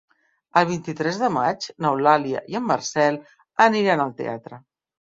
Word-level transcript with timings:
El 0.61 0.63
vint-i-tres 0.69 1.19
de 1.25 1.29
maig 1.35 1.67
n'Eulàlia 1.85 2.43
i 2.55 2.59
en 2.61 2.67
Marcel 2.73 3.25
aniran 3.71 4.07
al 4.09 4.21
teatre. 4.25 4.65